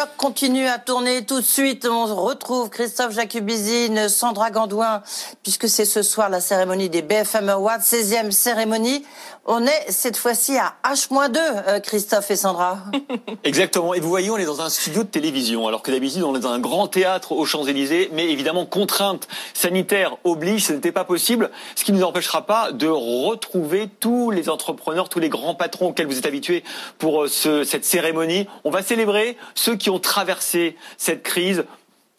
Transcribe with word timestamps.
Cloque 0.00 0.16
continue 0.16 0.66
à 0.66 0.78
tourner 0.78 1.26
tout 1.26 1.40
de 1.40 1.44
suite. 1.44 1.86
On 1.86 2.06
retrouve 2.06 2.70
Christophe 2.70 3.12
Jacubizine, 3.12 4.08
Sandra 4.08 4.50
Gandouin, 4.50 5.02
puisque 5.42 5.68
c'est 5.68 5.84
ce 5.84 6.02
soir 6.02 6.30
la 6.30 6.40
cérémonie 6.40 6.88
des 6.88 7.02
BFM 7.02 7.50
Awards, 7.50 7.80
16e 7.80 8.30
cérémonie. 8.30 9.04
On 9.46 9.66
est 9.66 9.90
cette 9.90 10.16
fois-ci 10.16 10.56
à 10.56 10.74
H-2, 10.84 11.36
euh, 11.36 11.80
Christophe 11.80 12.30
et 12.30 12.36
Sandra. 12.36 12.78
Exactement. 13.44 13.94
Et 13.94 14.00
vous 14.00 14.08
voyez, 14.08 14.30
on 14.30 14.38
est 14.38 14.44
dans 14.44 14.60
un 14.62 14.70
studio 14.70 15.02
de 15.02 15.08
télévision, 15.08 15.66
alors 15.66 15.82
que 15.82 15.90
d'habitude, 15.90 16.22
on 16.22 16.36
est 16.36 16.40
dans 16.40 16.52
un 16.52 16.60
grand 16.60 16.88
théâtre 16.88 17.32
aux 17.32 17.44
Champs-Élysées. 17.44 18.10
Mais 18.12 18.30
évidemment, 18.30 18.64
contrainte 18.64 19.28
sanitaire 19.52 20.16
oblige, 20.24 20.66
ce 20.66 20.72
n'était 20.72 20.92
pas 20.92 21.04
possible. 21.04 21.50
Ce 21.74 21.84
qui 21.84 21.92
ne 21.92 21.98
nous 21.98 22.04
empêchera 22.04 22.46
pas 22.46 22.72
de 22.72 22.86
retrouver 22.86 23.88
tous 23.98 24.30
les 24.30 24.48
entrepreneurs, 24.48 25.08
tous 25.08 25.20
les 25.20 25.28
grands 25.28 25.54
patrons 25.54 25.88
auxquels 25.88 26.06
vous 26.06 26.18
êtes 26.18 26.26
habitués 26.26 26.62
pour 26.98 27.24
euh, 27.24 27.28
ce, 27.28 27.64
cette 27.64 27.84
cérémonie. 27.84 28.46
On 28.64 28.70
va 28.70 28.82
célébrer 28.82 29.36
ceux 29.54 29.74
qui 29.74 29.89
ont 29.90 29.98
traversé 29.98 30.76
cette 30.96 31.22
crise 31.22 31.64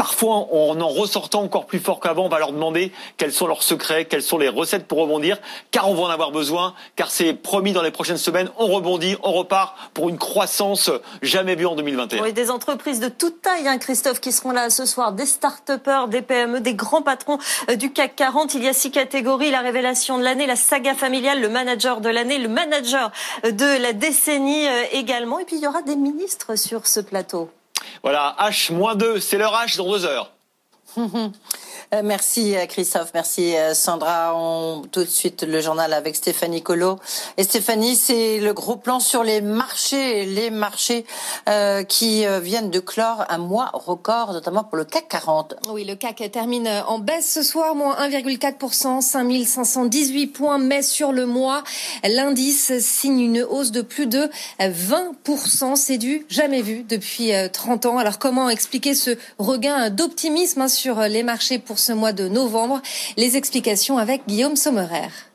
parfois 0.01 0.47
en 0.51 0.81
en 0.81 0.87
ressortant 0.87 1.43
encore 1.43 1.67
plus 1.67 1.77
fort 1.77 1.99
qu'avant, 1.99 2.25
on 2.25 2.29
va 2.29 2.39
leur 2.39 2.53
demander 2.53 2.91
quels 3.17 3.31
sont 3.31 3.45
leurs 3.45 3.61
secrets, 3.61 4.05
quelles 4.05 4.23
sont 4.23 4.39
les 4.39 4.49
recettes 4.49 4.87
pour 4.87 4.97
rebondir, 4.97 5.37
car 5.69 5.87
on 5.87 5.93
va 5.93 6.01
en 6.01 6.09
avoir 6.09 6.31
besoin, 6.31 6.73
car 6.95 7.11
c'est 7.11 7.33
promis 7.33 7.71
dans 7.71 7.83
les 7.83 7.91
prochaines 7.91 8.17
semaines, 8.17 8.49
on 8.57 8.65
rebondit, 8.65 9.15
on 9.21 9.31
repart 9.31 9.77
pour 9.93 10.09
une 10.09 10.17
croissance 10.17 10.89
jamais 11.21 11.53
vue 11.53 11.67
en 11.67 11.75
2021. 11.75 12.23
Oui, 12.23 12.33
des 12.33 12.49
entreprises 12.49 12.99
de 12.99 13.09
toute 13.09 13.43
taille, 13.43 13.67
hein, 13.67 13.77
Christophe, 13.77 14.19
qui 14.19 14.31
seront 14.31 14.49
là 14.49 14.71
ce 14.71 14.87
soir, 14.87 15.11
des 15.11 15.27
start-upers, 15.27 16.07
des 16.07 16.23
PME, 16.23 16.61
des 16.61 16.73
grands 16.73 17.03
patrons 17.03 17.37
euh, 17.69 17.75
du 17.75 17.93
CAC 17.93 18.15
40. 18.15 18.55
Il 18.55 18.63
y 18.63 18.67
a 18.67 18.73
six 18.73 18.89
catégories, 18.89 19.51
la 19.51 19.61
révélation 19.61 20.17
de 20.17 20.23
l'année, 20.23 20.47
la 20.47 20.55
saga 20.55 20.95
familiale, 20.95 21.41
le 21.41 21.49
manager 21.49 22.01
de 22.01 22.09
l'année, 22.09 22.39
le 22.39 22.49
manager 22.49 23.11
de 23.43 23.79
la 23.79 23.93
décennie 23.93 24.67
euh, 24.67 24.83
également, 24.93 25.37
et 25.37 25.45
puis 25.45 25.57
il 25.57 25.61
y 25.61 25.67
aura 25.67 25.83
des 25.83 25.95
ministres 25.95 26.55
sur 26.55 26.87
ce 26.87 27.01
plateau. 27.01 27.51
Voilà, 28.03 28.35
H-2, 28.39 29.19
c'est 29.19 29.37
leur 29.37 29.53
H 29.53 29.77
dans 29.77 29.91
deux 29.91 30.05
heures. 30.05 30.31
Euh, 31.93 32.03
merci 32.05 32.55
euh, 32.55 32.67
Christophe, 32.67 33.11
merci 33.13 33.57
euh, 33.57 33.73
Sandra. 33.73 34.33
On 34.33 34.83
tout 34.83 35.01
de 35.01 35.09
suite 35.09 35.43
le 35.43 35.59
journal 35.59 35.91
avec 35.91 36.15
Stéphanie 36.15 36.61
Colo. 36.61 36.97
Et 37.35 37.43
Stéphanie, 37.43 37.97
c'est 37.97 38.39
le 38.39 38.53
gros 38.53 38.77
plan 38.77 39.01
sur 39.01 39.25
les 39.25 39.41
marchés, 39.41 40.25
les 40.25 40.49
marchés 40.51 41.05
qui 41.87 42.25
viennent 42.41 42.69
de 42.69 42.79
clore 42.79 43.25
un 43.29 43.37
mois 43.37 43.71
record, 43.73 44.31
notamment 44.33 44.63
pour 44.63 44.77
le 44.77 44.85
CAC 44.85 45.07
40. 45.09 45.55
Oui, 45.69 45.83
le 45.83 45.95
CAC 45.95 46.31
termine 46.31 46.69
en 46.87 46.99
baisse 46.99 47.29
ce 47.29 47.43
soir, 47.43 47.75
moins 47.75 47.95
1,4%, 48.07 49.01
5518 49.01 50.27
points, 50.27 50.57
mais 50.57 50.81
sur 50.81 51.11
le 51.11 51.25
mois, 51.25 51.63
l'indice 52.03 52.79
signe 52.79 53.19
une 53.19 53.43
hausse 53.43 53.71
de 53.71 53.81
plus 53.81 54.07
de 54.07 54.29
20%. 54.59 55.75
C'est 55.75 55.97
du 55.97 56.25
jamais 56.29 56.61
vu 56.61 56.83
depuis 56.83 57.31
30 57.51 57.85
ans. 57.85 57.97
Alors 57.97 58.19
comment 58.19 58.49
expliquer 58.49 58.93
ce 58.93 59.17
regain 59.39 59.89
d'optimisme 59.89 60.61
hein, 60.61 60.67
sur 60.67 61.01
les 61.01 61.23
marchés 61.23 61.59
pour 61.59 61.79
ce 61.81 61.91
mois 61.91 62.13
de 62.13 62.27
novembre. 62.27 62.81
Les 63.17 63.35
explications 63.37 63.97
avec 63.97 64.21
Guillaume 64.27 64.55
Sommerer. 64.55 65.30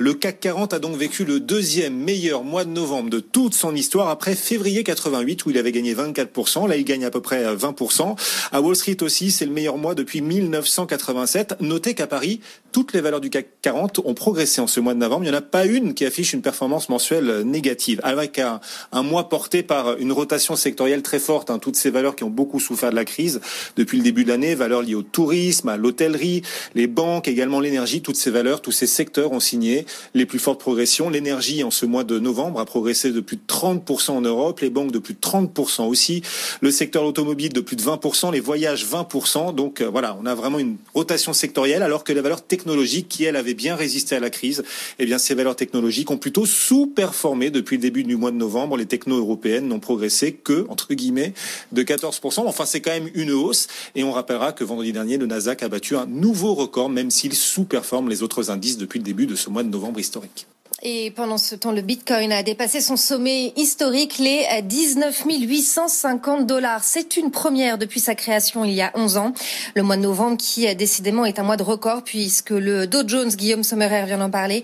Le 0.00 0.14
CAC 0.14 0.38
40 0.38 0.74
a 0.74 0.78
donc 0.78 0.96
vécu 0.96 1.24
le 1.24 1.40
deuxième 1.40 1.96
meilleur 1.96 2.44
mois 2.44 2.64
de 2.64 2.70
novembre 2.70 3.10
de 3.10 3.18
toute 3.18 3.54
son 3.54 3.74
histoire 3.74 4.08
après 4.10 4.36
février 4.36 4.84
88 4.84 5.44
où 5.44 5.50
il 5.50 5.58
avait 5.58 5.72
gagné 5.72 5.92
24%. 5.92 6.68
Là, 6.68 6.76
il 6.76 6.84
gagne 6.84 7.04
à 7.04 7.10
peu 7.10 7.20
près 7.20 7.52
20%. 7.52 8.16
À 8.52 8.60
Wall 8.60 8.76
Street 8.76 8.98
aussi, 9.00 9.32
c'est 9.32 9.44
le 9.44 9.50
meilleur 9.50 9.76
mois 9.76 9.96
depuis 9.96 10.20
1987. 10.20 11.56
Notez 11.58 11.94
qu'à 11.94 12.06
Paris, 12.06 12.38
toutes 12.70 12.92
les 12.92 13.00
valeurs 13.00 13.20
du 13.20 13.28
CAC 13.28 13.48
40 13.60 13.98
ont 14.04 14.14
progressé 14.14 14.60
en 14.60 14.68
ce 14.68 14.78
mois 14.78 14.94
de 14.94 15.00
novembre. 15.00 15.24
Il 15.24 15.30
n'y 15.30 15.34
en 15.34 15.38
a 15.38 15.42
pas 15.42 15.64
une 15.64 15.94
qui 15.94 16.04
affiche 16.04 16.32
une 16.32 16.42
performance 16.42 16.88
mensuelle 16.88 17.42
négative. 17.44 18.00
Avec 18.04 18.38
un, 18.38 18.60
mois 19.02 19.28
porté 19.28 19.64
par 19.64 19.96
une 19.96 20.12
rotation 20.12 20.54
sectorielle 20.54 21.02
très 21.02 21.18
forte, 21.18 21.50
hein, 21.50 21.58
toutes 21.58 21.74
ces 21.74 21.90
valeurs 21.90 22.14
qui 22.14 22.22
ont 22.22 22.30
beaucoup 22.30 22.60
souffert 22.60 22.90
de 22.90 22.96
la 22.96 23.04
crise 23.04 23.40
depuis 23.74 23.98
le 23.98 24.04
début 24.04 24.22
de 24.22 24.28
l'année, 24.28 24.54
valeurs 24.54 24.82
liées 24.82 24.94
au 24.94 25.02
tourisme, 25.02 25.68
à 25.70 25.76
l'hôtellerie, 25.76 26.42
les 26.76 26.86
banques, 26.86 27.26
également 27.26 27.58
l'énergie, 27.58 28.00
toutes 28.00 28.14
ces 28.14 28.30
valeurs, 28.30 28.60
tous 28.60 28.70
ces 28.70 28.86
secteurs 28.86 29.32
ont 29.32 29.40
signé 29.40 29.86
les 30.14 30.26
plus 30.26 30.38
fortes 30.38 30.60
progressions. 30.60 31.10
L'énergie, 31.10 31.62
en 31.64 31.70
ce 31.70 31.86
mois 31.86 32.04
de 32.04 32.18
novembre, 32.18 32.60
a 32.60 32.64
progressé 32.64 33.12
de 33.12 33.20
plus 33.20 33.36
de 33.36 33.42
30% 33.48 34.10
en 34.10 34.20
Europe, 34.20 34.60
les 34.60 34.70
banques 34.70 34.92
de 34.92 34.98
plus 34.98 35.14
de 35.14 35.20
30% 35.20 35.86
aussi, 35.86 36.22
le 36.60 36.70
secteur 36.70 37.04
automobile 37.04 37.52
de 37.52 37.60
plus 37.60 37.76
de 37.76 37.82
20%, 37.82 38.32
les 38.32 38.40
voyages 38.40 38.86
20%. 38.86 39.54
Donc 39.54 39.80
euh, 39.80 39.88
voilà, 39.88 40.16
on 40.20 40.26
a 40.26 40.34
vraiment 40.34 40.58
une 40.58 40.76
rotation 40.94 41.32
sectorielle, 41.32 41.82
alors 41.82 42.04
que 42.04 42.12
les 42.12 42.20
valeurs 42.20 42.42
technologiques, 42.42 43.08
qui 43.08 43.24
elles 43.24 43.36
avaient 43.36 43.54
bien 43.54 43.76
résisté 43.76 44.16
à 44.16 44.20
la 44.20 44.30
crise, 44.30 44.62
eh 44.98 45.06
bien 45.06 45.18
ces 45.18 45.34
valeurs 45.34 45.56
technologiques 45.56 46.10
ont 46.10 46.18
plutôt 46.18 46.46
sous-performé 46.46 47.50
depuis 47.50 47.76
le 47.76 47.82
début 47.82 48.04
du 48.04 48.16
mois 48.16 48.30
de 48.30 48.36
novembre. 48.36 48.76
Les 48.76 48.86
techno 48.86 49.16
européennes 49.18 49.68
n'ont 49.68 49.80
progressé 49.80 50.32
que, 50.32 50.66
entre 50.68 50.94
guillemets, 50.94 51.32
de 51.72 51.82
14%. 51.82 52.40
Enfin, 52.46 52.66
c'est 52.66 52.80
quand 52.80 52.90
même 52.90 53.10
une 53.14 53.30
hausse. 53.30 53.68
Et 53.94 54.04
on 54.04 54.12
rappellera 54.12 54.52
que 54.52 54.64
vendredi 54.64 54.92
dernier, 54.92 55.16
le 55.18 55.26
Nasdaq 55.26 55.62
a 55.62 55.68
battu 55.68 55.96
un 55.96 56.06
nouveau 56.06 56.54
record, 56.54 56.88
même 56.88 57.10
s'il 57.10 57.34
sous-performe 57.34 58.08
les 58.08 58.22
autres 58.22 58.50
indices 58.50 58.78
depuis 58.78 58.98
le 58.98 59.04
début 59.04 59.26
de 59.26 59.36
ce 59.36 59.50
mois 59.50 59.62
de 59.62 59.68
novembre 59.68 59.77
novembre 59.78 60.00
historique. 60.00 60.46
Et 60.84 61.10
pendant 61.10 61.38
ce 61.38 61.56
temps, 61.56 61.72
le 61.72 61.80
Bitcoin 61.80 62.30
a 62.30 62.44
dépassé 62.44 62.80
son 62.80 62.96
sommet 62.96 63.52
historique, 63.56 64.18
les 64.18 64.46
19 64.62 65.24
850 65.28 66.46
dollars. 66.46 66.84
C'est 66.84 67.16
une 67.16 67.32
première 67.32 67.78
depuis 67.78 67.98
sa 67.98 68.14
création 68.14 68.64
il 68.64 68.74
y 68.74 68.80
a 68.80 68.92
11 68.94 69.16
ans. 69.16 69.32
Le 69.74 69.82
mois 69.82 69.96
de 69.96 70.02
novembre, 70.02 70.36
qui 70.36 70.72
décidément 70.76 71.24
est 71.24 71.40
un 71.40 71.42
mois 71.42 71.56
de 71.56 71.64
record, 71.64 72.04
puisque 72.04 72.50
le 72.50 72.86
Dow 72.86 73.02
Jones, 73.08 73.30
Guillaume 73.30 73.64
Sommerer 73.64 74.04
vient 74.06 74.18
d'en 74.18 74.30
parler, 74.30 74.62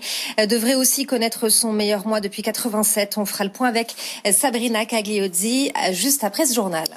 devrait 0.49 0.75
aussi 0.75 1.05
connaître 1.05 1.49
son 1.49 1.73
meilleur 1.73 2.07
mois 2.07 2.21
depuis 2.21 2.43
87. 2.43 3.17
On 3.17 3.25
fera 3.25 3.43
le 3.43 3.51
point 3.51 3.67
avec 3.67 3.93
Sabrina 4.31 4.85
Cagliozzi 4.85 5.73
juste 5.91 6.23
après 6.23 6.45
ce 6.45 6.53
journal. 6.53 6.87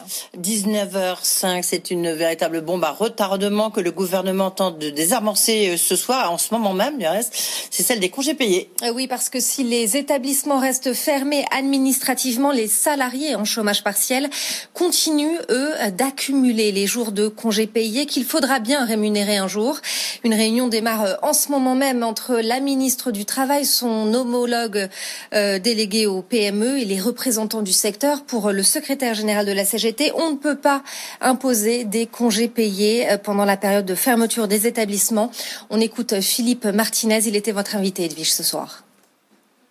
19h05, 0.40 1.64
c'est 1.64 1.90
une 1.90 2.12
véritable 2.12 2.60
bombe 2.60 2.84
à 2.84 2.92
retardement 2.92 3.72
que 3.72 3.80
le 3.80 3.90
gouvernement 3.90 4.52
tente 4.52 4.78
de 4.78 4.90
désamorcer 4.90 5.76
ce 5.76 5.96
soir, 5.96 6.30
en 6.30 6.38
ce 6.38 6.54
moment 6.54 6.72
même, 6.72 6.98
du 6.98 7.06
reste. 7.06 7.34
C'est 7.72 7.82
celle 7.82 7.98
des 7.98 8.10
congés 8.10 8.34
payés. 8.34 8.70
Euh, 8.84 8.92
oui, 8.94 9.07
parce 9.08 9.28
que 9.28 9.41
si 9.41 9.64
les 9.64 9.96
établissements 9.96 10.58
restent 10.58 10.92
fermés 10.92 11.44
administrativement, 11.56 12.52
les 12.52 12.69
salariés 12.69 13.34
en 13.34 13.44
chômage 13.44 13.82
partiel 13.82 14.28
continuent, 14.74 15.41
eux, 15.50 15.72
d'accumuler 15.96 16.72
les 16.72 16.86
jours 16.86 17.12
de 17.12 17.28
congés 17.28 17.66
payés 17.66 18.06
qu'il 18.06 18.24
faudra 18.24 18.60
bien 18.60 18.84
rémunérer 18.84 19.36
un 19.36 19.48
jour. 19.48 19.78
Une 20.24 20.34
réunion 20.34 20.69
démarre 20.69 21.02
euh, 21.02 21.14
en 21.22 21.32
ce 21.32 21.50
moment 21.50 21.74
même 21.74 22.02
entre 22.02 22.36
la 22.36 22.60
ministre 22.60 23.10
du 23.10 23.24
Travail, 23.24 23.64
son 23.64 24.12
homologue 24.14 24.88
euh, 25.34 25.58
délégué 25.58 26.06
au 26.06 26.22
PME 26.22 26.78
et 26.78 26.84
les 26.84 27.00
représentants 27.00 27.62
du 27.62 27.72
secteur. 27.72 28.22
Pour 28.22 28.52
le 28.52 28.62
secrétaire 28.62 29.14
général 29.14 29.46
de 29.46 29.52
la 29.52 29.64
CGT, 29.64 30.12
on 30.14 30.30
ne 30.30 30.36
peut 30.36 30.58
pas 30.58 30.82
imposer 31.20 31.84
des 31.84 32.06
congés 32.06 32.48
payés 32.48 33.10
euh, 33.10 33.19
pendant 33.19 33.44
la 33.44 33.56
période 33.56 33.87
de 33.87 33.94
fermeture 33.94 34.49
des 34.49 34.66
établissements. 34.66 35.31
On 35.70 35.81
écoute 35.81 36.20
Philippe 36.20 36.66
Martinez, 36.66 37.20
il 37.26 37.37
était 37.37 37.52
votre 37.52 37.76
invité, 37.76 38.05
Edwige, 38.05 38.32
ce 38.32 38.43
soir. 38.43 38.84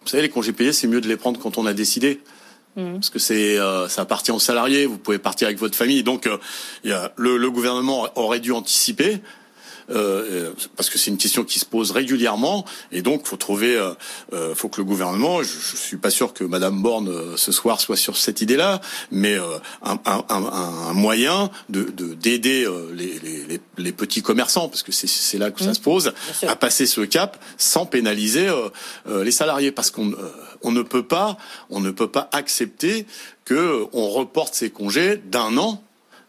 Vous 0.07 0.11
savez, 0.11 0.23
les 0.23 0.29
congés 0.29 0.53
payés, 0.53 0.71
c'est 0.71 0.87
mieux 0.87 1.01
de 1.01 1.07
les 1.09 1.17
prendre 1.17 1.37
quand 1.37 1.57
on 1.57 1.65
a 1.65 1.73
décidé. 1.73 2.21
Mmh. 2.77 2.93
Parce 2.93 3.09
que 3.09 3.19
c'est 3.19 3.59
euh, 3.59 3.89
ça 3.89 4.03
appartient 4.03 4.31
aux 4.31 4.39
salariés, 4.39 4.85
vous 4.85 4.97
pouvez 4.97 5.19
partir 5.19 5.49
avec 5.49 5.59
votre 5.59 5.75
famille. 5.75 6.01
Donc 6.01 6.27
euh, 6.27 6.37
y 6.85 6.93
a, 6.93 7.11
le, 7.17 7.35
le, 7.35 7.51
gouvernement 7.51 8.07
aurait 8.15 8.39
dû 8.39 8.53
anticiper. 8.53 9.17
Euh, 9.89 10.51
parce 10.75 10.89
que 10.89 10.97
c'est 10.97 11.11
une 11.11 11.17
question 11.17 11.43
qui 11.43 11.59
se 11.59 11.65
pose 11.65 11.91
régulièrement, 11.91 12.65
et 12.91 13.01
donc 13.01 13.25
faut 13.25 13.37
trouver, 13.37 13.75
euh, 13.75 13.93
euh 14.33 14.53
faut 14.53 14.67
que 14.69 14.81
le 14.81 14.85
gouvernement, 14.85 15.43
je, 15.43 15.49
je 15.49 15.77
suis 15.77 15.97
pas 15.97 16.09
sûr 16.09 16.33
que 16.33 16.43
Madame 16.43 16.81
Borne 16.81 17.07
euh, 17.07 17.37
ce 17.37 17.51
soir 17.51 17.79
soit 17.79 17.95
sur 17.95 18.17
cette 18.17 18.41
idée-là, 18.41 18.81
mais 19.11 19.35
euh, 19.35 19.57
un, 19.83 19.97
un, 20.05 20.23
un, 20.29 20.93
moyen 20.93 21.49
de 21.69 21.83
d'aider 21.83 22.67
les, 22.93 23.19
les, 23.19 23.61
les, 23.77 23.91
petits 23.91 24.21
commerçants, 24.21 24.67
parce 24.67 24.83
que 24.83 24.91
c'est 24.91 25.37
là 25.37 25.51
que 25.51 25.61
ça 25.61 25.71
mmh. 25.71 25.75
se 25.75 25.79
pose, 25.79 26.13
à 26.47 26.55
passer 26.55 26.85
ce 26.85 27.01
cap 27.01 27.41
sans 27.57 27.85
pénaliser 27.85 28.51
les 29.07 29.31
salariés, 29.31 29.71
parce 29.71 29.91
qu'on 29.91 30.13
on 30.63 30.71
ne 30.71 30.81
peut 30.81 31.03
pas, 31.03 31.37
on 31.69 31.79
ne 31.79 31.91
peut 31.91 32.09
pas 32.09 32.29
accepter 32.31 33.05
que 33.45 33.85
on 33.93 34.09
reporte 34.09 34.53
ces 34.53 34.69
congés 34.69 35.17
d'un 35.17 35.57
an 35.57 35.81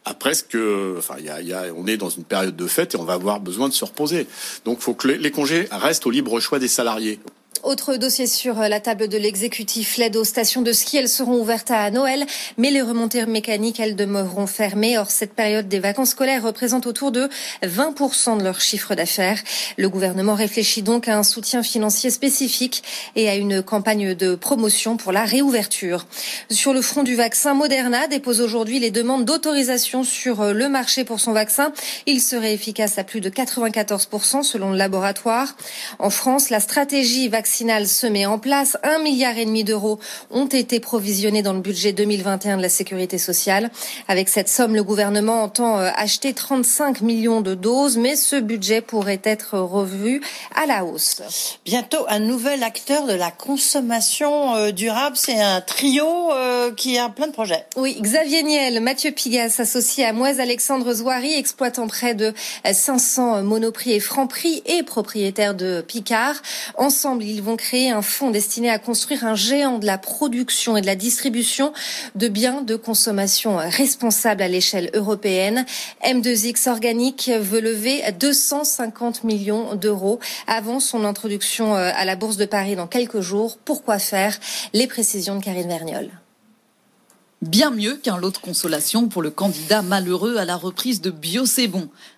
après 0.09 0.35
ce 0.35 0.43
que, 0.43 0.97
enfin, 0.99 1.17
y 1.19 1.47
y 1.47 1.53
a, 1.53 1.65
on 1.77 1.87
est 1.87 1.97
dans 1.97 2.09
une 2.09 2.25
période 2.25 2.57
de 2.57 2.67
fête 2.67 2.95
et 2.95 2.97
on 2.97 3.05
va 3.05 3.15
avoir 3.15 3.41
besoin 3.41 3.69
de 3.69 3.75
se 3.75 3.85
reposer. 3.85 4.27
Donc, 4.65 4.79
il 4.81 4.83
faut 4.83 4.95
que 4.95 5.09
les 5.09 5.31
congés 5.31 5.69
restent 5.71 6.07
au 6.07 6.11
libre 6.11 6.41
choix 6.41 6.59
des 6.59 6.69
salariés. 6.69 7.21
Autre 7.65 7.97
dossier 7.97 8.27
sur 8.29 8.55
la 8.55 8.79
table 8.79 9.09
de 9.09 9.19
l'exécutif, 9.19 9.97
l'aide 9.97 10.17
aux 10.17 10.25
stations 10.25 10.63
de 10.63 10.73
ski, 10.73 10.99
elles 10.99 11.09
seront 11.09 11.41
ouvertes 11.41 11.73
à 11.73 11.91
Noël, 11.91 12.25
mais 12.57 12.71
les 12.71 12.83
remontées 12.83 13.27
mécaniques, 13.27 13.81
elles 13.81 13.97
demeureront 13.97 14.47
fermées. 14.47 14.97
Or, 14.97 15.11
cette 15.11 15.33
période 15.33 15.67
des 15.67 15.81
vacances 15.81 16.11
scolaires 16.11 16.45
représente 16.45 16.87
autour 16.87 17.11
de 17.11 17.29
20% 17.65 18.39
de 18.39 18.45
leur 18.45 18.61
chiffre 18.61 18.95
d'affaires. 18.95 19.41
Le 19.77 19.89
gouvernement 19.89 20.35
réfléchit 20.35 20.83
donc 20.83 21.09
à 21.09 21.19
un 21.19 21.25
soutien 21.25 21.65
financier 21.65 22.11
spécifique 22.11 22.85
et 23.17 23.29
à 23.29 23.35
une 23.35 23.63
campagne 23.63 24.15
de 24.15 24.37
promotion 24.37 24.97
pour 24.97 25.11
la 25.11 25.25
réouverture. 25.25 26.07
Sur 26.51 26.73
le 26.73 26.81
front 26.81 27.03
du 27.03 27.17
vaccin, 27.17 27.55
Moderna 27.55 28.07
dépose 28.07 28.41
aujourd'hui 28.41 28.79
les 28.79 28.93
demandes 28.93 29.25
d'autorisation 29.25 30.05
sur 30.05 30.53
le 30.53 30.69
marché 30.69 31.05
pour 31.05 31.19
son 31.19 31.33
vaccin. 31.33 31.73
Il 32.07 32.21
serait 32.21 32.55
efficace 32.55 32.99
à 32.99 33.05
plus 33.05 33.21
de 33.21 33.31
94% 33.31 34.45
selon 34.45 34.71
le 34.71 34.77
laboratoire. 34.77 35.57
En 35.99 36.11
France, 36.11 36.51
la 36.51 36.61
stratégie 36.61 37.29
vaccinale 37.29 37.48
vaccinale 37.49 37.89
se 37.89 38.07
met 38.07 38.27
en 38.27 38.39
place. 38.39 38.77
Un 38.83 38.99
milliard 38.99 39.39
et 39.39 39.47
demi 39.47 39.65
d'euros 39.65 39.99
ont 40.31 40.49
été 40.49 40.81
provisionnés 40.81 41.41
dans 41.41 41.55
le 41.55 41.61
budget 41.61 41.95
2021 41.95 42.59
de 42.59 42.63
la 42.63 42.69
sécurité 42.69 43.17
sociale. 43.17 43.71
Avec 44.07 44.29
cette 44.29 44.51
somme, 44.51 44.75
le 44.75 44.85
gouvernement 44.85 45.45
entend 45.45 45.79
euh, 45.79 45.89
acheter 45.97 46.35
35 46.35 47.01
millions 47.01 47.41
de 47.41 47.55
doses, 47.55 47.97
mais 47.97 48.17
ce 48.17 48.37
budget 48.37 48.83
pourrait 48.83 49.23
être 49.25 49.59
revu 49.59 50.21
à 50.55 50.67
la 50.67 50.85
hausse. 50.85 51.23
Bientôt, 51.65 52.05
un 52.09 52.19
nouvel 52.19 52.63
acteur 52.63 53.07
de 53.07 53.15
la 53.15 53.31
consommation 53.31 54.55
euh, 54.55 54.71
durable. 54.71 55.17
C'est 55.17 55.41
un 55.41 55.63
trio 55.63 56.05
euh, 56.33 56.71
qui 56.75 56.99
a 56.99 57.09
plein 57.09 57.29
de 57.29 57.33
projets. 57.33 57.65
Oui, 57.77 57.97
Xavier 57.99 58.43
Niel, 58.43 58.83
Mathieu 58.83 59.11
Pigas, 59.11 59.55
associé 59.59 60.05
à 60.05 60.13
Moise 60.13 60.39
Alexandre 60.39 60.93
Zouari, 60.93 61.33
exploitant 61.33 61.87
près 61.87 62.15
de 62.15 62.35
500 62.71 63.43
monoprix 63.43 63.93
et 63.93 64.01
francs-prix 64.01 64.63
et 64.67 64.83
propriétaire 64.83 65.55
de 65.55 65.81
Picard. 65.81 66.35
Ensemble, 66.77 67.25
ils 67.25 67.38
vont 67.43 67.57
créer 67.57 67.91
un 67.91 68.03
fonds 68.03 68.31
destiné 68.31 68.71
à 68.71 68.79
construire 68.79 69.25
un 69.25 69.35
géant 69.35 69.79
de 69.79 69.87
la 69.87 69.99
production 69.99 70.77
et 70.77 70.81
de 70.81 70.87
la 70.87 70.97
distribution 70.97 71.73
de 72.15 72.29
biens 72.29 72.63
de 72.63 72.77
consommation 72.77 73.57
responsables 73.57 74.43
à 74.43 74.49
l'échelle 74.49 74.91
européenne. 74.95 75.65
M2X 76.05 76.69
Organique 76.69 77.31
veut 77.41 77.61
lever 77.61 78.03
250 78.19 79.25
millions 79.25 79.75
d'euros 79.75 80.19
avant 80.47 80.81
son 80.81 81.05
introduction 81.05 81.77
euh, 81.77 81.91
à 81.95 82.05
la 82.05 82.17
Bourse 82.17 82.37
de 82.37 82.47
Paris 82.47 82.77
dans 82.77 82.87
quelques 82.87 83.21
jours. 83.21 83.59
Pourquoi 83.65 83.99
faire? 83.99 84.39
Les 84.73 84.87
précisions 84.87 85.37
de 85.37 85.45
Karine 85.45 85.69
Verniol. 85.69 86.11
Bien 87.41 87.71
mieux 87.71 87.95
qu'un 87.95 88.19
lot 88.19 88.33
de 88.33 88.39
consolation 88.39 89.07
pour 89.07 89.23
le 89.23 89.31
candidat 89.31 89.81
malheureux 89.81 90.39
à 90.39 90.45
la 90.45 90.57
reprise 90.57 91.01
de 91.01 91.13
Bio. 91.13 91.45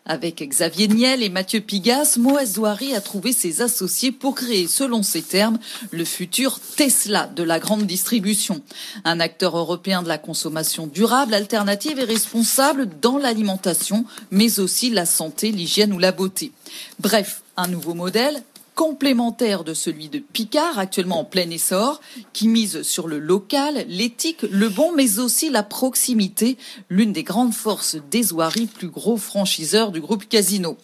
Avec 0.06 0.42
Xavier 0.42 0.88
Niel 0.88 1.22
et 1.22 1.28
Mathieu 1.28 1.60
Pigas, 1.60 2.16
Moaz 2.16 2.54
Zouari 2.54 2.94
a 2.94 3.02
trouvé 3.02 3.34
ses 3.34 3.60
associés 3.60 4.12
pour 4.12 4.34
créer, 4.34 4.66
selon 4.66 5.02
ses 5.02 5.20
termes, 5.20 5.58
le 5.90 6.06
futur 6.06 6.58
Tesla 6.74 7.26
de 7.26 7.42
la 7.42 7.58
grande 7.58 7.86
distribution. 7.86 8.62
Un 9.04 9.20
acteur 9.20 9.58
européen 9.58 10.02
de 10.02 10.08
la 10.08 10.16
consommation 10.16 10.86
durable, 10.86 11.34
alternative 11.34 11.98
et 11.98 12.04
responsable 12.04 12.88
dans 13.02 13.18
l'alimentation, 13.18 14.06
mais 14.30 14.58
aussi 14.58 14.88
la 14.88 15.04
santé, 15.04 15.52
l'hygiène 15.52 15.92
ou 15.92 15.98
la 15.98 16.12
beauté. 16.12 16.50
Bref, 16.98 17.42
un 17.58 17.68
nouveau 17.68 17.92
modèle 17.92 18.42
complémentaire 18.80 19.62
de 19.62 19.74
celui 19.74 20.08
de 20.08 20.20
Picard, 20.20 20.78
actuellement 20.78 21.20
en 21.20 21.24
plein 21.26 21.50
essor, 21.50 22.00
qui 22.32 22.48
mise 22.48 22.80
sur 22.80 23.08
le 23.08 23.18
local, 23.18 23.84
l'éthique, 23.88 24.40
le 24.50 24.70
bon, 24.70 24.92
mais 24.96 25.18
aussi 25.18 25.50
la 25.50 25.62
proximité, 25.62 26.56
l'une 26.88 27.12
des 27.12 27.22
grandes 27.22 27.52
forces 27.52 27.98
des 28.10 28.32
Oiries, 28.32 28.64
plus 28.64 28.88
gros 28.88 29.18
franchiseur 29.18 29.92
du 29.92 30.00
groupe 30.00 30.26
Casino. 30.26 30.78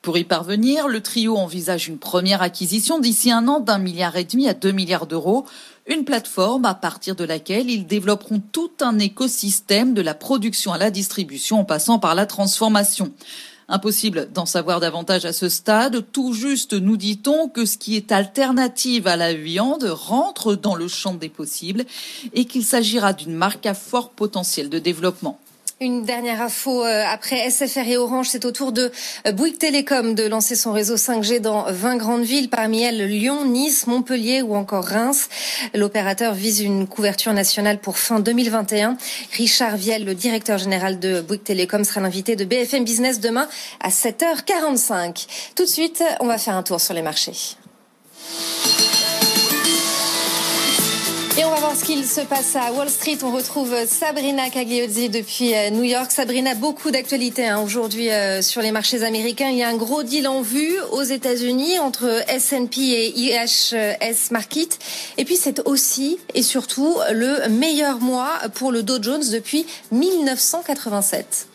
Pour 0.00 0.16
y 0.16 0.24
parvenir, 0.24 0.88
le 0.88 1.02
trio 1.02 1.36
envisage 1.36 1.86
une 1.86 1.98
première 1.98 2.40
acquisition 2.40 2.98
d'ici 2.98 3.30
un 3.30 3.46
an 3.46 3.60
d'un 3.60 3.76
milliard 3.76 4.16
et 4.16 4.24
demi 4.24 4.48
à 4.48 4.54
deux 4.54 4.72
milliards 4.72 5.06
d'euros, 5.06 5.44
une 5.86 6.06
plateforme 6.06 6.64
à 6.64 6.74
partir 6.74 7.14
de 7.14 7.24
laquelle 7.24 7.68
ils 7.68 7.86
développeront 7.86 8.40
tout 8.52 8.72
un 8.80 8.98
écosystème 8.98 9.92
de 9.92 10.00
la 10.00 10.14
production 10.14 10.72
à 10.72 10.78
la 10.78 10.90
distribution 10.90 11.60
en 11.60 11.64
passant 11.66 11.98
par 11.98 12.14
la 12.14 12.24
transformation. 12.24 13.12
Impossible 13.68 14.28
d'en 14.32 14.46
savoir 14.46 14.80
davantage 14.80 15.24
à 15.24 15.32
ce 15.32 15.48
stade. 15.48 16.04
Tout 16.12 16.34
juste 16.34 16.74
nous 16.74 16.96
dit-on 16.96 17.48
que 17.48 17.64
ce 17.64 17.78
qui 17.78 17.96
est 17.96 18.12
alternative 18.12 19.06
à 19.06 19.16
la 19.16 19.32
viande 19.32 19.84
rentre 19.84 20.54
dans 20.54 20.74
le 20.74 20.88
champ 20.88 21.14
des 21.14 21.28
possibles 21.28 21.84
et 22.34 22.44
qu'il 22.44 22.64
s'agira 22.64 23.12
d'une 23.12 23.34
marque 23.34 23.66
à 23.66 23.74
fort 23.74 24.10
potentiel 24.10 24.68
de 24.68 24.78
développement. 24.78 25.38
Une 25.80 26.04
dernière 26.04 26.40
info 26.40 26.84
euh, 26.84 27.04
après 27.04 27.50
SFR 27.50 27.88
et 27.88 27.96
Orange, 27.96 28.28
c'est 28.30 28.44
au 28.44 28.52
tour 28.52 28.70
de 28.70 28.92
euh, 29.26 29.32
Bouygues 29.32 29.58
Télécom 29.58 30.14
de 30.14 30.22
lancer 30.22 30.54
son 30.54 30.70
réseau 30.70 30.94
5G 30.94 31.40
dans 31.40 31.64
20 31.68 31.96
grandes 31.96 32.22
villes, 32.22 32.48
parmi 32.48 32.82
elles 32.82 33.04
Lyon, 33.08 33.44
Nice, 33.44 33.88
Montpellier 33.88 34.40
ou 34.42 34.54
encore 34.54 34.84
Reims. 34.84 35.28
L'opérateur 35.74 36.32
vise 36.32 36.60
une 36.60 36.86
couverture 36.86 37.32
nationale 37.32 37.80
pour 37.80 37.98
fin 37.98 38.20
2021. 38.20 38.96
Richard 39.32 39.76
Viel, 39.76 40.04
le 40.04 40.14
directeur 40.14 40.58
général 40.58 41.00
de 41.00 41.20
Bouygues 41.20 41.42
Télécom, 41.42 41.82
sera 41.82 42.00
l'invité 42.00 42.36
de 42.36 42.44
BFM 42.44 42.84
Business 42.84 43.18
demain 43.18 43.48
à 43.80 43.88
7h45. 43.88 45.26
Tout 45.56 45.64
de 45.64 45.68
suite, 45.68 46.04
on 46.20 46.26
va 46.26 46.38
faire 46.38 46.54
un 46.54 46.62
tour 46.62 46.80
sur 46.80 46.94
les 46.94 47.02
marchés. 47.02 47.56
Et 51.36 51.44
on 51.44 51.50
va 51.50 51.56
voir 51.56 51.74
ce 51.74 51.84
qu'il 51.84 52.04
se 52.04 52.20
passe 52.20 52.54
à 52.54 52.72
Wall 52.72 52.88
Street. 52.88 53.18
On 53.24 53.32
retrouve 53.32 53.74
Sabrina 53.86 54.50
Cagliozzi 54.50 55.08
depuis 55.08 55.52
euh, 55.52 55.70
New 55.70 55.82
York. 55.82 56.12
Sabrina, 56.12 56.54
beaucoup 56.54 56.92
d'actualités 56.92 57.48
hein, 57.48 57.60
aujourd'hui 57.60 58.08
euh, 58.08 58.40
sur 58.40 58.62
les 58.62 58.70
marchés 58.70 59.02
américains. 59.02 59.48
Il 59.48 59.56
y 59.56 59.64
a 59.64 59.68
un 59.68 59.76
gros 59.76 60.04
deal 60.04 60.28
en 60.28 60.42
vue 60.42 60.76
aux 60.92 61.02
États-Unis 61.02 61.80
entre 61.80 62.22
S&P 62.28 62.80
et 62.80 63.18
IHS 63.18 64.30
Market. 64.30 64.78
Et 65.18 65.24
puis 65.24 65.34
c'est 65.34 65.66
aussi 65.66 66.18
et 66.34 66.44
surtout 66.44 66.98
le 67.10 67.48
meilleur 67.48 67.98
mois 67.98 68.38
pour 68.54 68.70
le 68.70 68.84
Dow 68.84 69.02
Jones 69.02 69.24
depuis 69.32 69.66
1987. 69.90 71.48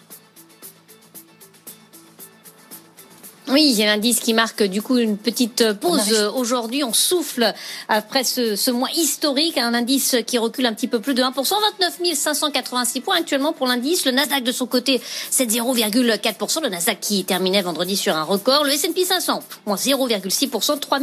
Oui, 3.59 3.71
il 3.71 3.77
y 3.77 3.83
a 3.83 3.91
un 3.91 3.95
indice 3.95 4.21
qui 4.21 4.33
marque 4.33 4.63
du 4.63 4.81
coup 4.81 4.97
une 4.99 5.17
petite 5.17 5.73
pause. 5.73 6.13
Aujourd'hui, 6.33 6.85
on 6.85 6.93
souffle 6.93 7.53
après 7.89 8.23
ce, 8.23 8.55
ce, 8.55 8.71
mois 8.71 8.87
historique, 8.95 9.57
un 9.57 9.73
indice 9.73 10.15
qui 10.25 10.37
recule 10.37 10.65
un 10.65 10.73
petit 10.73 10.87
peu 10.87 11.01
plus 11.01 11.13
de 11.13 11.21
1%, 11.21 11.33
29 11.33 12.15
586 12.15 13.01
points 13.01 13.17
actuellement 13.17 13.51
pour 13.51 13.67
l'indice. 13.67 14.05
Le 14.05 14.11
Nasdaq 14.11 14.45
de 14.45 14.53
son 14.53 14.65
côté, 14.65 15.01
c'est 15.29 15.45
0,4%. 15.45 16.63
Le 16.63 16.69
Nasdaq 16.69 17.01
qui 17.01 17.25
terminait 17.25 17.61
vendredi 17.61 17.97
sur 17.97 18.15
un 18.15 18.23
record. 18.23 18.63
Le 18.63 18.71
S&P 18.71 19.03
500, 19.03 19.43
moins 19.65 19.75
0,6%, 19.75 20.79
3 20.79 20.99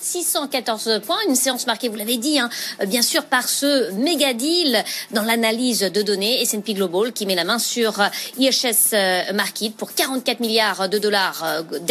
614 0.00 1.02
points. 1.04 1.18
Une 1.28 1.36
séance 1.36 1.66
marquée, 1.66 1.90
vous 1.90 1.96
l'avez 1.96 2.16
dit, 2.16 2.38
hein, 2.38 2.48
bien 2.86 3.02
sûr 3.02 3.26
par 3.26 3.46
ce 3.46 3.92
méga 3.92 4.32
deal 4.32 4.82
dans 5.10 5.24
l'analyse 5.24 5.80
de 5.80 6.00
données 6.00 6.40
S&P 6.40 6.72
Global 6.72 7.12
qui 7.12 7.26
met 7.26 7.34
la 7.34 7.44
main 7.44 7.58
sur 7.58 8.00
IHS 8.38 8.94
Market 9.34 9.74
pour 9.76 9.92
44 9.92 10.40
milliards 10.40 10.88
de 10.88 10.96
dollars 10.96 11.44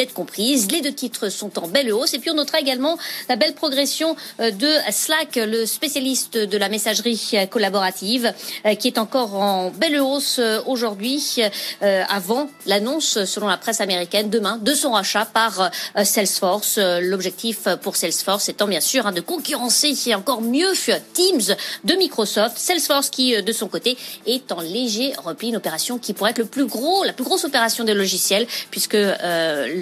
dette 0.07 0.13
comprise. 0.13 0.71
Les 0.71 0.81
deux 0.81 0.93
titres 0.93 1.29
sont 1.29 1.59
en 1.59 1.67
belle 1.67 1.91
hausse. 1.91 2.13
Et 2.13 2.19
puis 2.19 2.29
on 2.29 2.35
notera 2.35 2.59
également 2.59 2.97
la 3.29 3.35
belle 3.35 3.53
progression 3.53 4.15
euh, 4.39 4.51
de 4.51 4.69
Slack, 4.91 5.35
le 5.35 5.65
spécialiste 5.65 6.37
de 6.37 6.57
la 6.57 6.69
messagerie 6.69 7.33
collaborative, 7.49 8.33
euh, 8.65 8.75
qui 8.75 8.87
est 8.87 8.97
encore 8.97 9.35
en 9.35 9.69
belle 9.69 9.99
hausse 9.99 10.39
euh, 10.39 10.61
aujourd'hui, 10.65 11.41
avant 11.81 12.49
l'annonce, 12.65 13.23
selon 13.25 13.47
la 13.47 13.57
presse 13.57 13.81
américaine, 13.81 14.29
demain, 14.29 14.57
de 14.57 14.73
son 14.73 14.91
rachat 14.91 15.25
par 15.25 15.71
Salesforce. 16.03 16.77
L'objectif 16.77 17.67
pour 17.81 17.95
Salesforce 17.95 18.49
étant 18.49 18.67
bien 18.67 18.81
sûr 18.81 19.07
hein, 19.07 19.11
de 19.11 19.21
concurrencer 19.21 19.93
encore 20.13 20.41
mieux 20.41 20.73
Teams 21.13 21.55
de 21.83 21.93
Microsoft. 21.95 22.57
Salesforce 22.57 23.09
qui, 23.09 23.41
de 23.41 23.51
son 23.51 23.67
côté, 23.67 23.97
est 24.25 24.51
en 24.51 24.61
léger 24.61 25.13
repli, 25.23 25.49
une 25.49 25.57
opération 25.57 25.97
qui 25.97 26.13
pourrait 26.13 26.31
être 26.31 26.39
le 26.39 26.45
plus 26.45 26.65
gros, 26.65 27.03
la 27.03 27.13
plus 27.13 27.25
grosse 27.25 27.45
opération 27.45 27.83
des 27.83 27.93
logiciels, 27.93 28.47
puisque 28.71 28.97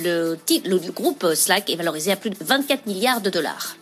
le, 0.06 0.38
le 0.66 0.78
groupe 0.92 1.26
Slack 1.36 1.70
est 1.70 1.76
valorisé 1.76 2.12
à 2.12 2.16
plus 2.16 2.30
de 2.30 2.38
24 2.40 2.86
milliards 2.86 3.22
de 3.22 3.30
dollars. 3.30 3.76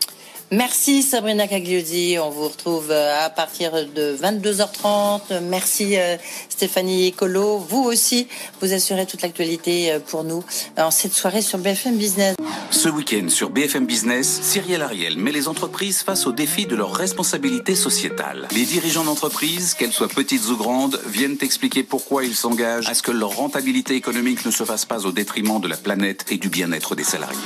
Merci 0.51 1.01
Sabrina 1.01 1.47
Cagliozzi. 1.47 2.17
On 2.21 2.29
vous 2.29 2.47
retrouve 2.47 2.91
euh, 2.91 3.25
à 3.25 3.29
partir 3.29 3.71
de 3.73 4.15
22h30. 4.21 5.41
Merci 5.41 5.97
euh, 5.97 6.17
Stéphanie 6.50 7.12
Colo. 7.13 7.57
Vous 7.57 7.83
aussi, 7.83 8.27
vous 8.62 8.73
assurez 8.73 9.05
toute 9.05 9.21
l'actualité 9.21 9.91
euh, 9.91 10.00
pour 10.00 10.23
nous 10.23 10.43
en 10.77 10.91
cette 10.91 11.13
soirée 11.13 11.41
sur 11.41 11.57
BFM 11.57 11.97
Business. 11.97 12.35
Ce 12.69 12.89
week-end 12.89 13.29
sur 13.29 13.50
BFM 13.50 13.85
Business, 13.85 14.41
Cyrielle 14.41 14.81
Ariel 14.81 15.17
met 15.17 15.31
les 15.31 15.47
entreprises 15.47 16.01
face 16.01 16.27
au 16.27 16.31
défi 16.31 16.65
de 16.65 16.75
leur 16.75 16.93
responsabilité 16.93 17.75
sociétale. 17.75 18.47
Les 18.51 18.65
dirigeants 18.65 19.03
d'entreprises, 19.03 19.73
qu'elles 19.73 19.91
soient 19.91 20.07
petites 20.07 20.47
ou 20.50 20.57
grandes, 20.57 21.00
viennent 21.07 21.38
expliquer 21.41 21.83
pourquoi 21.83 22.25
ils 22.25 22.35
s'engagent 22.35 22.88
à 22.89 22.93
ce 22.93 23.01
que 23.01 23.12
leur 23.12 23.35
rentabilité 23.35 23.95
économique 23.95 24.45
ne 24.45 24.51
se 24.51 24.63
fasse 24.63 24.85
pas 24.85 25.05
au 25.05 25.12
détriment 25.12 25.59
de 25.59 25.67
la 25.67 25.77
planète 25.77 26.25
et 26.29 26.38
du 26.38 26.50
bien-être 26.50 26.95
des 26.95 27.03
salariés. 27.03 27.39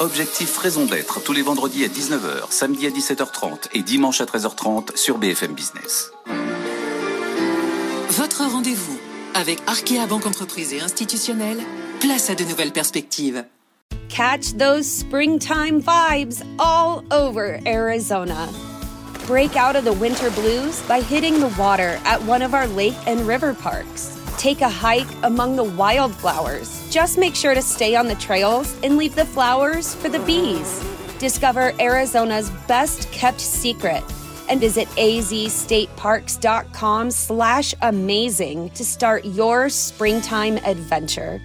Objectif 0.00 0.58
Raison 0.58 0.86
d'être 0.86 1.22
tous 1.22 1.32
les 1.32 1.42
vendredis 1.42 1.84
à 1.84 1.88
19h, 1.88 2.50
samedi 2.50 2.86
à 2.86 2.90
17h30 2.90 3.68
et 3.74 3.82
dimanche 3.82 4.20
à 4.20 4.24
13h30 4.24 4.96
sur 4.96 5.18
BFM 5.18 5.52
Business. 5.52 6.10
Votre 8.10 8.44
rendez-vous 8.44 8.98
Avec 9.34 9.60
Arkea 9.66 10.06
Banque 10.08 10.26
Entreprise 10.26 10.72
et 10.72 10.80
Institutionnelle, 10.80 11.58
place 12.00 12.28
à 12.28 12.34
de 12.34 12.44
nouvelles 12.44 12.72
perspectives. 12.72 13.44
Catch 14.08 14.56
those 14.58 14.84
springtime 14.84 15.80
vibes 15.80 16.42
all 16.58 17.04
over 17.12 17.60
Arizona. 17.66 18.48
Break 19.26 19.56
out 19.56 19.76
of 19.76 19.84
the 19.84 19.92
winter 19.92 20.30
blues 20.30 20.82
by 20.88 21.00
hitting 21.00 21.38
the 21.38 21.52
water 21.56 21.98
at 22.04 22.20
one 22.26 22.42
of 22.42 22.52
our 22.52 22.66
lake 22.66 22.96
and 23.06 23.20
river 23.26 23.54
parks. 23.54 24.18
Take 24.38 24.60
a 24.60 24.68
hike 24.68 25.08
among 25.22 25.56
the 25.56 25.64
wildflowers. 25.64 26.83
Just 26.94 27.18
make 27.18 27.34
sure 27.34 27.54
to 27.56 27.60
stay 27.60 27.96
on 27.96 28.06
the 28.06 28.14
trails 28.14 28.78
and 28.84 28.96
leave 28.96 29.16
the 29.16 29.24
flowers 29.24 29.96
for 29.96 30.08
the 30.08 30.20
bees. 30.20 30.80
Discover 31.18 31.72
Arizona's 31.80 32.50
best 32.68 33.10
kept 33.10 33.40
secret 33.40 34.04
and 34.48 34.60
visit 34.60 34.86
azstateparks.com 34.90 37.10
slash 37.10 37.74
amazing 37.82 38.70
to 38.70 38.84
start 38.84 39.24
your 39.24 39.68
springtime 39.68 40.58
adventure. 40.58 41.42